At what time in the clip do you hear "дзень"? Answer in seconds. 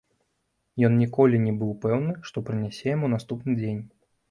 3.63-3.81